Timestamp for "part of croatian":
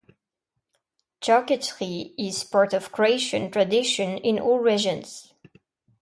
2.43-3.51